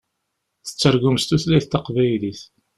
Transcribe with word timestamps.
Tettargum 0.65 1.17
s 1.17 1.23
tutlayt 1.25 1.67
taqbaylit. 1.71 2.41